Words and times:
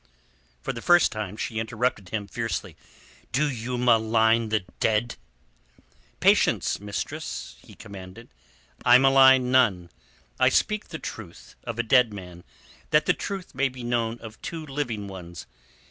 For 0.63 0.73
the 0.73 0.81
first 0.81 1.11
time 1.11 1.37
she 1.37 1.59
interrupted 1.59 2.09
him, 2.09 2.25
fiercely. 2.27 2.75
"Do 3.31 3.47
you 3.47 3.77
malign 3.77 4.49
the 4.49 4.61
dead?" 4.79 5.15
"Patience, 6.19 6.79
mistress," 6.79 7.55
he 7.61 7.75
commanded. 7.75 8.27
"I 8.83 8.97
malign 8.97 9.51
none. 9.51 9.91
I 10.39 10.49
speak 10.49 10.87
the 10.87 10.97
truth 10.97 11.53
of 11.65 11.77
a 11.77 11.83
dead 11.83 12.13
man 12.15 12.43
that 12.89 13.05
the 13.05 13.13
truth 13.13 13.53
may 13.53 13.69
be 13.69 13.83
known 13.83 14.17
of 14.21 14.41
two 14.41 14.65
living 14.65 15.07
ones. 15.07 15.45